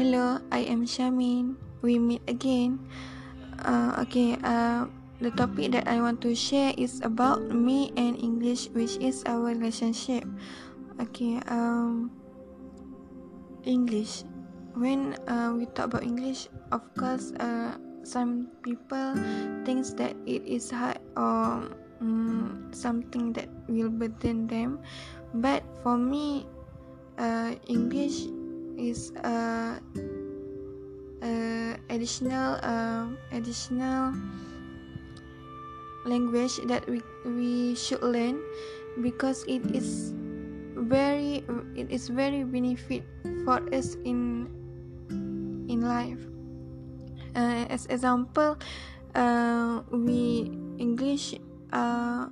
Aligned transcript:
Hello, 0.00 0.40
I 0.48 0.64
am 0.64 0.88
Shamin. 0.88 1.60
We 1.84 2.00
meet 2.00 2.24
again. 2.24 2.80
Uh, 3.60 4.00
okay, 4.00 4.32
uh, 4.40 4.88
the 5.20 5.28
topic 5.36 5.76
that 5.76 5.92
I 5.92 6.00
want 6.00 6.24
to 6.24 6.32
share 6.32 6.72
is 6.80 7.04
about 7.04 7.52
me 7.52 7.92
and 8.00 8.16
English, 8.16 8.72
which 8.72 8.96
is 8.96 9.20
our 9.28 9.52
relationship. 9.52 10.24
Okay, 11.04 11.36
um, 11.52 12.08
English. 13.68 14.24
When 14.72 15.20
uh, 15.28 15.52
we 15.52 15.68
talk 15.76 15.92
about 15.92 16.00
English, 16.00 16.48
of 16.72 16.80
course, 16.96 17.36
uh, 17.36 17.76
some 18.00 18.48
people 18.64 19.20
thinks 19.68 19.92
that 20.00 20.16
it 20.24 20.40
is 20.48 20.72
hard 20.72 20.96
or 21.12 21.76
um, 22.00 22.72
something 22.72 23.36
that 23.36 23.52
will 23.68 23.92
burden 23.92 24.48
them. 24.48 24.80
But 25.36 25.60
for 25.84 26.00
me, 26.00 26.48
uh, 27.20 27.52
English 27.68 28.32
is 28.80 29.12
a, 29.20 29.76
a 31.20 31.76
additional 31.92 32.56
uh, 32.64 33.04
additional 33.36 34.16
language 36.08 36.56
that 36.64 36.88
we 36.88 37.04
we 37.28 37.76
should 37.76 38.00
learn 38.00 38.40
because 39.04 39.44
it 39.44 39.60
is 39.76 40.16
very 40.88 41.44
it 41.76 41.92
is 41.92 42.08
very 42.08 42.40
benefit 42.42 43.04
for 43.44 43.60
us 43.76 44.00
in 44.08 44.48
in 45.68 45.84
life. 45.84 46.24
Uh, 47.36 47.68
as 47.70 47.86
example 47.86 48.58
uh, 49.14 49.86
we 49.94 50.50
english 50.82 51.38
uh, 51.70 52.26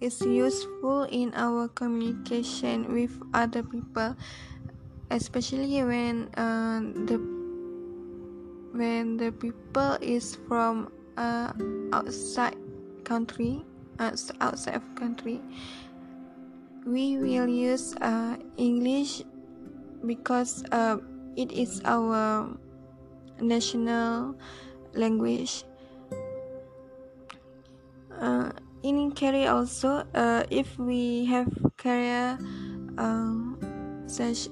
is 0.00 0.20
useful 0.20 1.06
in 1.10 1.30
our 1.38 1.68
communication 1.68 2.90
with 2.90 3.14
other 3.32 3.62
people 3.62 4.16
especially 5.10 5.82
when 5.82 6.28
uh, 6.36 6.80
the 7.06 7.18
when 8.72 9.16
the 9.16 9.30
people 9.32 9.96
is 10.00 10.36
from 10.48 10.90
uh, 11.16 11.52
outside 11.92 12.56
country 13.04 13.64
uh, 13.98 14.16
outside 14.40 14.76
of 14.76 14.82
country 14.94 15.40
we 16.86 17.16
will 17.16 17.48
use 17.48 17.94
uh, 18.00 18.36
english 18.56 19.22
because 20.06 20.64
uh, 20.72 20.96
it 21.36 21.52
is 21.52 21.80
our 21.84 22.48
national 23.40 24.36
language. 24.94 25.64
Uh, 28.20 28.50
in 28.82 29.12
career 29.12 29.50
also 29.50 30.06
uh, 30.14 30.44
if 30.50 30.78
we 30.78 31.24
have 31.24 31.50
career 31.76 32.38
um, 32.96 33.58
such 34.06 34.48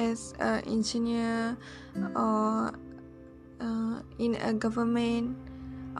as 0.00 0.32
an 0.40 0.64
engineer 0.64 1.56
or 2.16 2.72
uh, 3.60 4.00
in 4.16 4.34
a 4.40 4.56
government 4.56 5.36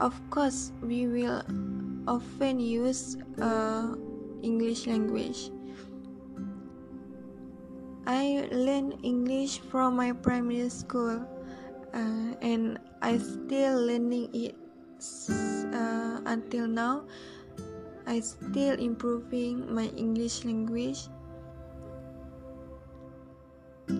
of 0.01 0.17
course 0.33 0.73
we 0.81 1.05
will 1.05 1.45
often 2.09 2.57
use 2.59 3.17
uh, 3.37 3.93
english 4.41 4.89
language. 4.89 5.53
I 8.09 8.49
learned 8.49 8.97
english 9.05 9.61
from 9.69 9.95
my 9.95 10.11
primary 10.11 10.69
school 10.73 11.21
uh, 11.93 12.29
and 12.41 12.81
i 13.05 13.21
still 13.21 13.77
learning 13.85 14.33
it 14.33 14.57
uh, 15.73 16.21
until 16.25 16.65
now. 16.65 17.05
I 18.09 18.19
still 18.19 18.81
improving 18.81 19.69
my 19.69 19.93
english 19.93 20.43
language 20.43 21.05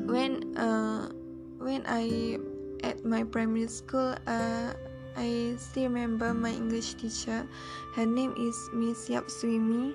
when 0.07 0.57
uh, 0.57 1.11
when 1.59 1.83
I 1.85 2.37
at 2.83 3.03
my 3.05 3.23
primary 3.23 3.67
school 3.67 4.15
uh, 4.27 4.73
I 5.15 5.55
still 5.57 5.91
remember 5.91 6.33
my 6.33 6.51
English 6.51 6.95
teacher. 6.95 7.47
Her 7.95 8.05
name 8.05 8.33
is 8.39 8.55
Miss 8.73 9.09
Yap 9.09 9.27
Swimi 9.27 9.93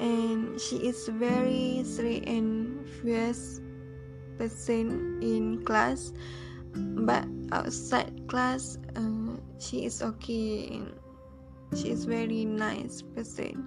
and 0.00 0.60
she 0.60 0.76
is 0.86 1.08
very 1.08 1.82
sweet 1.84 2.28
and 2.28 2.86
fierce 3.02 3.60
person 4.38 5.18
in 5.20 5.64
class. 5.64 6.12
But 6.74 7.26
outside 7.52 8.28
class 8.28 8.78
uh, 8.96 9.36
she 9.58 9.84
is 9.84 10.02
okay 10.02 10.80
and 10.80 10.94
she 11.76 11.90
is 11.90 12.04
very 12.04 12.44
nice 12.44 13.02
person 13.02 13.60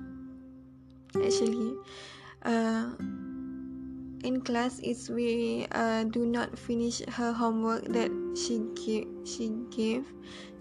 actually. 1.15 1.75
Uh, 2.43 2.91
in 4.25 4.41
class 4.41 4.81
is 4.81 5.09
we 5.09 5.69
uh, 5.71 6.03
do 6.09 6.25
not 6.25 6.57
finish 6.57 7.05
her 7.13 7.31
homework 7.31 7.85
that 7.93 8.09
she 8.33 8.57
give 8.73 9.05
she 9.21 10.01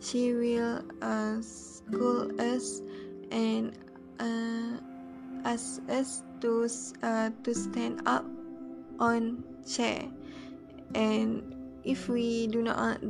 she 0.05 0.37
will 0.37 0.85
uh, 1.01 1.41
school 1.41 2.29
us 2.37 2.85
and 3.33 3.73
uh, 4.21 4.77
ask 5.49 5.81
us 5.89 6.23
to 6.45 6.69
uh, 7.03 7.33
to 7.43 7.55
stand 7.57 8.05
up 8.05 8.29
on 9.01 9.43
chair. 9.65 10.05
And 10.95 11.57
if 11.85 12.09
we 12.09 12.47
do 12.49 12.61
not 12.61 13.01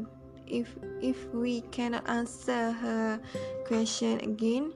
if 0.46 0.70
if 1.02 1.18
we 1.34 1.62
cannot 1.74 2.06
answer 2.08 2.70
her 2.70 3.20
question 3.66 4.20
again 4.20 4.72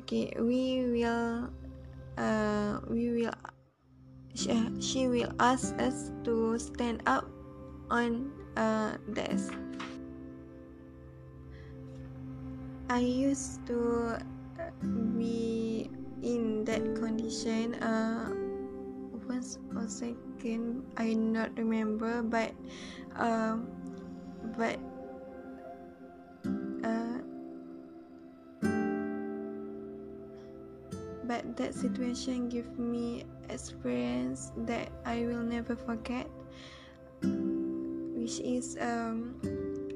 okay 0.00 0.34
we 0.36 0.84
will 0.90 1.48
uh, 2.18 2.80
we 2.90 3.10
will 3.10 3.34
she, 4.34 4.52
she 4.80 5.08
will 5.08 5.32
ask 5.40 5.74
us 5.80 6.10
to 6.24 6.58
stand 6.58 7.02
up 7.06 7.28
on 7.90 8.32
a 8.56 8.98
desk. 9.12 9.52
I 12.88 13.00
used 13.00 13.64
to 13.66 14.18
be 15.16 15.88
in 16.22 16.64
that 16.64 16.82
condition 16.94 17.74
uh 17.82 18.30
once 19.26 19.58
or 19.74 19.88
second 19.88 20.84
I 20.96 21.14
not 21.14 21.56
remember 21.56 22.22
but 22.22 22.52
um 23.16 23.66
but 24.56 24.78
but 31.32 31.56
that 31.56 31.72
situation 31.72 32.52
gave 32.52 32.68
me 32.76 33.24
experience 33.48 34.52
that 34.68 34.92
I 35.08 35.24
will 35.24 35.40
never 35.40 35.72
forget 35.72 36.28
which 38.12 38.36
is 38.44 38.76
um, 38.76 39.40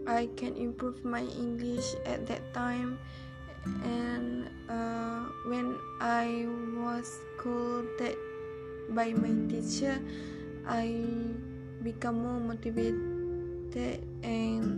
I 0.08 0.32
can 0.40 0.56
improve 0.56 1.04
my 1.04 1.28
English 1.36 1.84
at 2.08 2.24
that 2.32 2.40
time. 2.56 2.96
And 3.84 4.48
uh, 4.70 5.28
when 5.44 5.76
I 6.00 6.48
was 6.72 7.04
scolded 7.36 8.16
by 8.96 9.12
my 9.12 9.36
teacher 9.52 10.00
I 10.64 11.04
become 11.84 12.24
more 12.24 12.40
motivated 12.40 14.08
and 14.24 14.72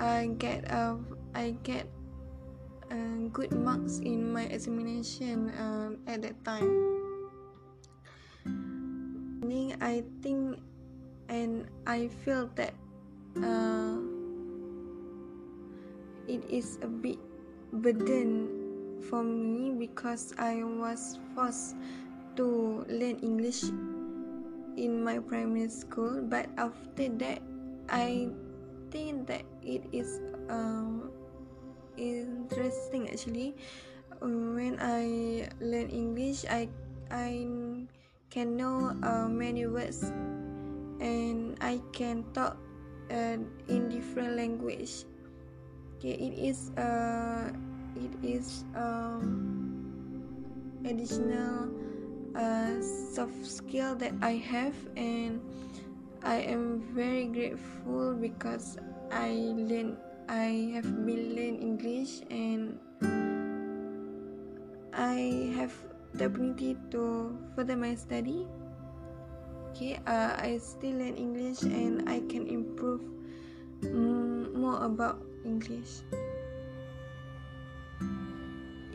I 0.00 0.32
get 0.40 0.64
uh, 0.72 0.96
I 1.34 1.52
get 1.68 1.84
uh, 2.90 3.28
good 3.32 3.52
marks 3.52 3.98
in 4.00 4.32
my 4.32 4.44
examination 4.50 5.50
uh, 5.56 5.92
at 6.10 6.22
that 6.22 6.36
time. 6.44 6.98
I 9.80 10.02
think 10.22 10.58
and 11.28 11.70
I 11.86 12.08
feel 12.24 12.50
that 12.56 12.74
uh, 13.38 13.96
it 16.26 16.42
is 16.50 16.78
a 16.82 16.88
bit 16.88 17.18
burden 17.72 18.50
for 19.08 19.22
me 19.22 19.70
because 19.70 20.34
I 20.38 20.64
was 20.64 21.18
forced 21.34 21.76
to 22.36 22.84
learn 22.88 23.22
English 23.22 23.70
in 24.76 25.02
my 25.02 25.18
primary 25.18 25.70
school 25.70 26.22
but 26.26 26.50
after 26.58 27.08
that 27.22 27.40
I 27.88 28.28
think 28.90 29.26
that 29.28 29.42
it 29.62 29.86
is 29.92 30.20
um, 30.50 31.10
interesting 31.98 33.10
actually. 33.10 33.58
When 34.22 34.78
i 34.82 35.46
learn 35.62 35.90
english 35.94 36.42
i 36.50 36.66
i 37.10 37.46
can 38.30 38.56
know 38.58 38.90
uh, 39.02 39.30
many 39.30 39.66
words 39.70 40.02
and 40.98 41.54
i 41.62 41.78
can 41.94 42.26
talk 42.34 42.58
uh, 43.10 43.38
in 43.68 43.88
different 43.88 44.34
language. 44.34 45.06
Okay 45.98 46.14
it 46.14 46.34
is 46.34 46.70
uh 46.78 47.50
it 47.94 48.14
is 48.22 48.64
um 48.74 49.58
additional 50.86 51.70
uh, 52.38 52.78
soft 52.82 53.46
skill 53.46 53.94
that 53.98 54.14
i 54.22 54.38
have 54.38 54.74
and 54.96 55.42
i 56.22 56.38
am 56.38 56.82
very 56.94 57.26
grateful 57.26 58.14
because 58.14 58.78
i 59.10 59.30
learned 59.58 59.98
I 60.48 60.72
have 60.72 60.88
been 61.04 61.36
learning 61.36 61.60
English 61.60 62.24
and 62.32 62.80
I 64.96 65.52
have 65.60 65.76
the 66.16 66.24
opportunity 66.24 66.72
to 66.88 67.36
further 67.52 67.76
my 67.76 67.92
study. 67.92 68.48
okay 69.68 70.00
uh, 70.08 70.40
I 70.40 70.56
still 70.56 70.96
learn 71.04 71.20
English 71.20 71.68
and 71.68 72.08
I 72.08 72.24
can 72.32 72.48
improve 72.48 73.04
mm, 73.84 74.56
more 74.56 74.80
about 74.88 75.20
English 75.44 76.00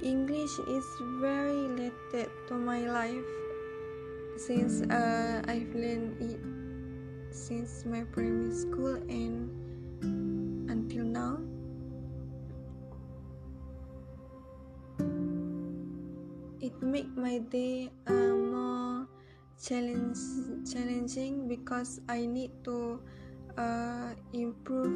English 0.02 0.58
is 0.66 0.88
very 1.22 1.70
related 1.70 2.34
to 2.50 2.58
my 2.58 2.90
life 2.90 3.30
since 4.42 4.82
uh, 4.90 5.46
I've 5.46 5.70
learned 5.78 6.18
it 6.18 6.42
since 7.30 7.86
my 7.86 8.02
primary 8.10 8.58
school 8.58 8.98
and 9.06 9.43
make 16.84 17.08
my 17.16 17.40
day 17.40 17.88
uh, 18.08 18.36
more 18.36 19.08
challenge 19.56 20.20
challenging 20.68 21.48
because 21.48 22.04
I 22.12 22.28
need 22.28 22.52
to 22.68 23.00
uh, 23.56 24.12
improve 24.36 24.92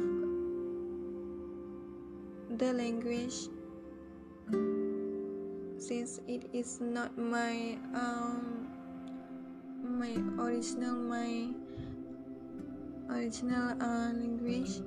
the 2.60 2.72
language. 2.76 3.48
Since 5.80 6.20
it 6.28 6.52
is 6.52 6.80
not 6.84 7.16
my 7.16 7.80
um, 7.96 8.68
my 9.80 10.12
original 10.36 10.92
my 10.92 11.48
original 13.08 13.72
uh, 13.80 14.12
language. 14.12 14.84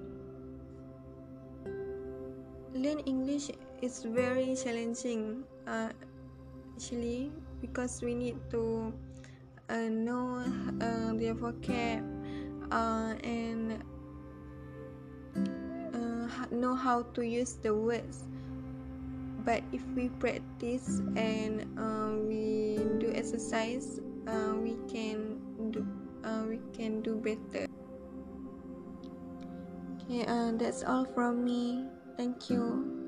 Learn 2.72 3.04
english 3.04 3.52
is 3.82 4.06
very 4.08 4.56
challenging 4.56 5.44
uh, 5.68 5.92
actually 6.82 7.32
because 7.62 8.02
we 8.02 8.16
need 8.16 8.38
to 8.50 8.92
uh, 9.70 9.86
know 9.86 10.42
uh, 10.82 11.14
their 11.14 11.38
vocab 11.38 12.02
uh, 12.74 13.14
and 13.22 13.84
uh, 15.94 16.26
know 16.50 16.74
how 16.74 17.04
to 17.14 17.22
use 17.22 17.62
the 17.62 17.70
words. 17.70 18.26
But 19.46 19.62
if 19.72 19.86
we 19.94 20.10
practice 20.18 21.06
and 21.14 21.70
uh, 21.78 22.18
we 22.18 22.82
do 22.98 23.14
exercise 23.14 24.02
uh, 24.26 24.58
we 24.58 24.74
can 24.90 25.38
do 25.70 25.86
we 26.50 26.58
can 26.74 27.06
do 27.06 27.14
better. 27.22 27.70
Okay 30.02 30.26
that's 30.58 30.82
all 30.82 31.06
from 31.06 31.46
me. 31.46 31.86
Thank 32.18 32.50
you 32.50 33.01